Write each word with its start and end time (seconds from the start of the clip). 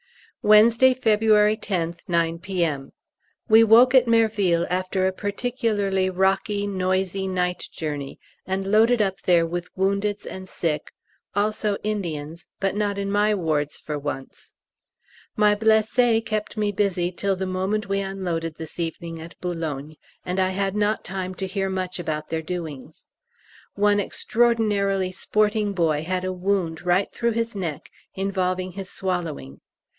Wednesday, 0.41 0.95
February 0.95 1.55
10th, 1.55 1.99
9 2.07 2.39
P.M. 2.39 2.91
We 3.47 3.63
woke 3.63 3.93
at 3.93 4.07
Merville 4.07 4.65
after 4.67 5.05
a 5.05 5.11
particularly 5.13 6.09
rocky, 6.09 6.65
noisy 6.65 7.27
night 7.27 7.65
journey, 7.71 8.19
and 8.47 8.65
loaded 8.65 8.99
up 9.03 9.21
there 9.21 9.45
with 9.45 9.69
woundeds 9.77 10.25
and 10.25 10.49
sick, 10.49 10.91
also 11.35 11.77
Indians 11.83 12.47
(but 12.59 12.75
not 12.75 12.97
in 12.97 13.11
my 13.11 13.35
wards 13.35 13.77
for 13.77 13.99
once). 13.99 14.53
My 15.35 15.53
blessés 15.53 16.25
kept 16.25 16.57
me 16.57 16.71
busy 16.71 17.11
till 17.11 17.35
the 17.35 17.45
moment 17.45 17.87
we 17.87 17.99
unloaded 17.99 18.55
this 18.55 18.79
evening 18.79 19.21
at 19.21 19.39
B., 19.39 19.53
and 20.25 20.39
I 20.39 20.49
had 20.49 20.75
not 20.75 21.03
time 21.05 21.35
to 21.35 21.45
hear 21.45 21.69
much 21.69 21.99
about 21.99 22.29
their 22.29 22.41
doings. 22.41 23.05
One 23.75 23.99
extraordinarily 23.99 25.11
sporting 25.11 25.73
boy 25.73 26.01
had 26.01 26.25
a 26.25 26.33
wound 26.33 26.81
right 26.81 27.11
through 27.11 27.33
his 27.33 27.55
neck, 27.55 27.91
involving 28.15 28.71
his 28.71 28.89
swallowing. 28.89 29.61